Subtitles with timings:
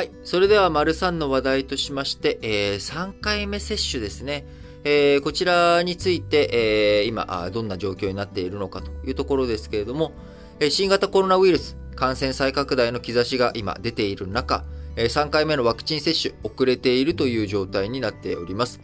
[0.00, 0.10] はい。
[0.24, 4.46] それでは、丸3の話題としまして、えー、3回目接種ですね。
[4.82, 10.12] えー、こちらについて、えー、今、どんな状況になっているのかというところですけれども、
[10.70, 14.64] 新型コロナウイルス感染再拡大の兆しが今出ている中、
[14.96, 18.80] 3回目のワクチン接種遅れているという状態になっております。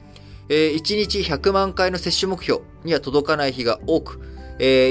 [0.51, 4.21] 1日100万回の接種目標には届かない日が多く、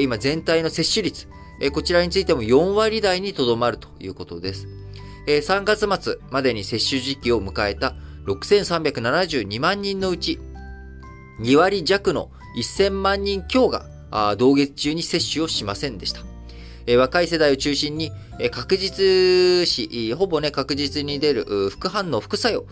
[0.01, 1.27] 今全体の接種率、
[1.71, 4.84] こちらについても4割台にとどまるということです。
[5.25, 10.39] 3月末までに接種時期を迎えた6372万人のうち、
[11.41, 13.85] 2割弱の1000万人強が
[14.37, 16.21] 同月中に接種をしませんでした。
[16.97, 18.11] 若い世代を中心に、
[18.51, 22.65] 確実し、ほぼね、確実に出る副反応、副作用、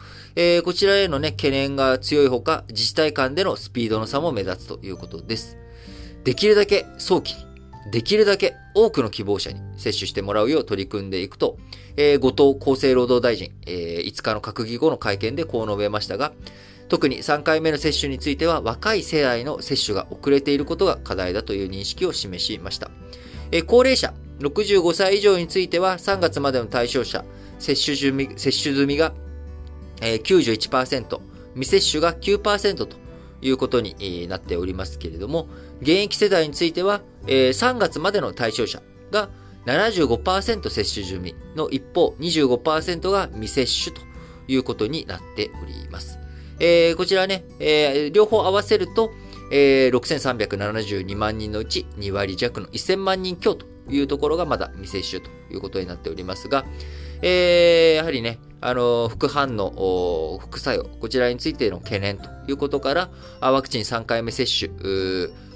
[0.61, 5.57] こちらへのね、懸念が強いほか、自治体間でのスピードの差も目立つということです。
[6.23, 7.52] できるだけ早期に、
[7.91, 11.57] できるだけ多くの希望者に接種してもらうよう取り組んでいくと、
[11.97, 16.33] えー、後藤厚生労働大臣、えー、5日の閣議後の会見でこう述べましたが、
[16.89, 22.89] 特に3回目の接種については若い世代の接種が遅れていることが課題だという認識を示しました。
[23.51, 27.25] えー、高齢者65歳以上については3月までの対象者、
[27.59, 29.13] 接種済み接種済みが、
[30.01, 31.19] えー、91%、
[31.55, 33.02] 未接種が9%と
[33.43, 35.47] いうことになっておりますけれども、
[35.81, 39.29] 現役世代については、えー、3月までの対象者が
[39.65, 44.01] 75%接種済みの一方、25%が未接種と
[44.47, 46.19] いうことになっております。
[46.59, 49.11] えー、こちらね、えー、両方合わせると、
[49.51, 56.65] えー、6372万人のうち2割弱の1000万人強というところがまだ未接種ということになっておりますが、
[57.21, 63.09] えー、やはりね、あの、副反応、副作用、こちらについての懸念ということから、
[63.41, 64.71] ワクチン3回目接種、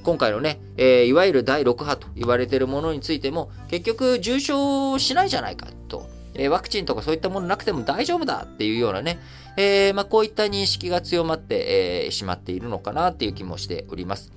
[0.04, 9.20] 今回のね、えー、いわゆる第6波と言われているものについても、結局重症しないじゃないかと、え、ワクチンとかそういったものなくても大丈夫だっていうようなね、
[9.56, 14.34] えー、まあ、こういった認識が強まって、えしまっているのかなっていう気もしております。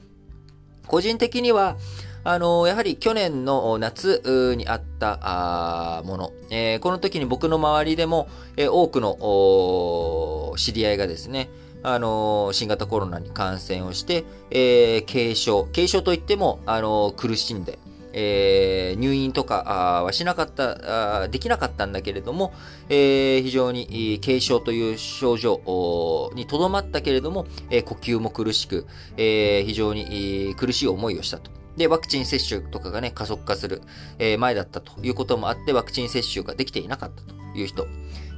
[0.86, 1.76] 個人的には、
[2.22, 11.48] あの、やはり去年の夏にあったもの、えー、この時に僕の周りでも、えー、多くの知り合いがですね、
[11.82, 17.78] あの新型コロナに感染をして、えー、軽症、軽症といっても、あの苦しんで、
[18.12, 22.52] えー、入院とかはしなかったできなかったんだけれども、
[22.90, 31.59] えー、非常に軽症という症状にとどまったけれども、えー、呼吸も苦しく、え非常に苦しい思いをしたと。
[31.76, 33.82] で、ワクチン接種とかがね、加速化する、
[34.18, 37.86] えー、前だったということもあって、ワクチン接種ができていなかったという人、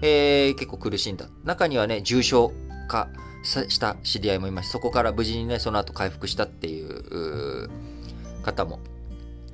[0.02, 1.26] えー、結構苦しんだ。
[1.44, 2.52] 中にはね、重症
[2.88, 3.08] 化
[3.42, 4.70] した知り合いもいます。
[4.70, 7.70] そこから無事にね、その後回復したっていう
[8.42, 8.80] 方も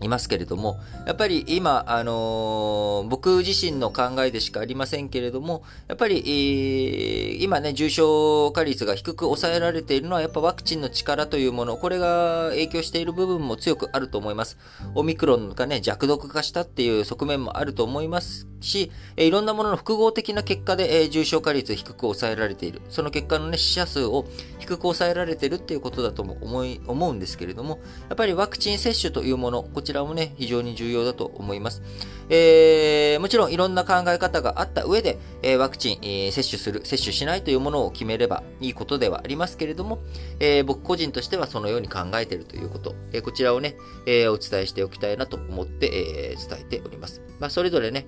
[0.03, 14.59] いますけれども、やっぱり今、あのー、僕自身の考えでしかありませんけれども、やっぱり、えー、今ね、重症化率が低く抑えられているのは、やっぱワクチンの力というもの、これが影響している部分も強くあると思います。
[14.95, 22.81] オミクロンがね、弱毒化したっていう側面もあると思いますし、えいろんなものの複合的な結果で、え重症化率低く抑えられている。
[22.89, 24.27] その結果のね、死者数を
[24.59, 31.83] 低く抑えられているっていうことだとも思い、思うんですけれども、やっぱりワクチン接種というもの、こちらもね、非常に重要だと思います。
[32.29, 40.01] えー、もちろんいろんな考え方があった上で、えー、ワクチン、えー、接種する、接種しないというものを決めればいいことではありますけれども、
[40.41, 45.87] えー、僕個人としてはそのように考えているということ、えー、こちらをね、えー、お伝えしておきたいなと思って、
[46.33, 47.23] えー、伝えております。
[47.41, 48.07] まあ、それぞれね、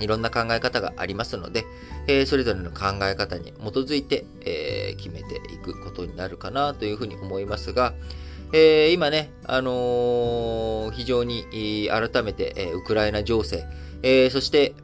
[0.00, 1.64] いろんな考え方がありますので、
[2.06, 7.94] えー、それぞれの考え方に基づいて、えー、決めていくことになるかなというふうに思いますが、
[8.54, 13.64] えー、今ね、あの非常に改めて、えウクライナ情勢、
[14.02, 14.74] えそして、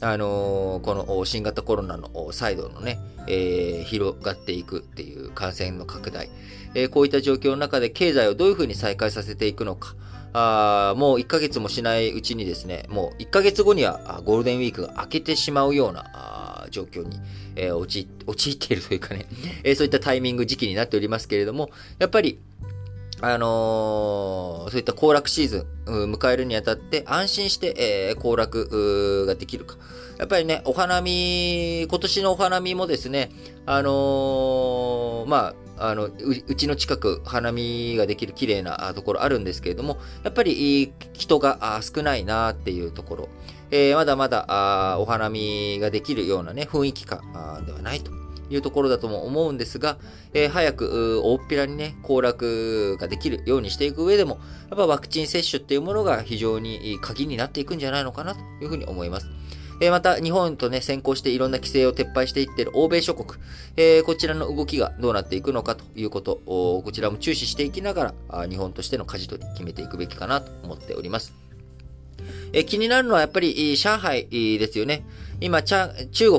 [0.00, 2.98] あのこの新型コロナの再度のね、
[3.28, 6.28] え、広がっていくっていう感染の拡大、
[6.74, 9.94] え、こういった状況の中で経済をどういうふうに再開させていくのか、
[10.32, 17.20] あもう1ヶ月もしないうちにですね、もう1ヶ月後にはゴールデンウィークが明けてしまうような状況に、
[17.54, 19.26] え、陥っているというかね、
[19.62, 22.40] え、そういったタイミング時期になっておりますけれども、やっぱり、
[23.20, 27.74] あのー、そういった行楽シーズン迎えるにあたって安心して、
[28.10, 29.76] えー、行楽ができるか。
[30.18, 33.30] やっぱりね、お花見、今年のお花見もですね、
[33.66, 36.12] あのー、まあ、あのう、
[36.46, 43.28] うちの近く花見ができる綺麗なところあるんですけれども、やっぱり人が少ないなっていうところ、
[43.70, 48.12] えー、まだまだお花見ができるようなね、雰囲気感ではないと
[48.50, 49.98] いうところだとも思うんですが、
[50.32, 54.38] えー、早く大っぴらにね、行楽ができるようにしていく上でも、
[54.70, 59.26] やっぱワクチン接種っていうものが非常に鍵になっていくんじゃないのかなというふうに思います。
[59.80, 63.40] えまた、日本とね、先行していろんな規制を撤廃していってる欧米諸国、
[63.76, 71.34] えこちらの動きがどうなっていくのかということを、こちらも注視していきながら、日本としての舵取り決めていくべきかなと思っております。
[72.52, 75.04] え気になるのはやっぱり上海ですよね。
[75.40, 75.88] 今、中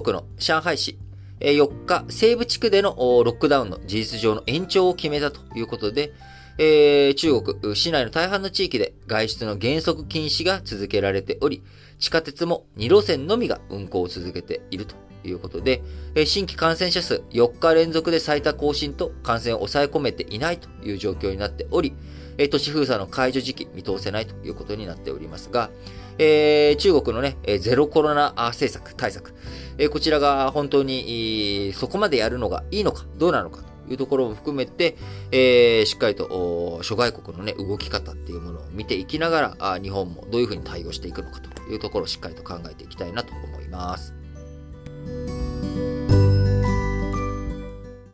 [0.01, 0.97] 国の上海市、
[1.39, 6.13] 4日、西部地区でのロックダウンの事実上の延長を決めたということで、
[6.57, 11.63] えー、中国、市内の大半の地域で外出の原則禁止が続けられており、
[11.99, 14.95] 地下鉄も2路線のみが運行を続けていると
[15.25, 15.81] いうことで、
[16.25, 21.93] 新規感染者数4日連続で最多更新と感染を抑え込めていないという状況になっており、
[22.37, 25.69] え都市封鎖の解除時期見通せないということになっておりますが、
[26.17, 29.33] えー、中国のね、えゼロコロナ政策、対策、
[29.77, 34.97] え、こちらが本当に、そこまでやるのがいいのか、どうなのかというところも含めて、
[35.31, 44.24] えー、しっかりと諸外国のね、動き方っていうものを見ていきながら、あ日本もどういうふうに対応していくのかというところをしっかりと考えていきたいなと思います。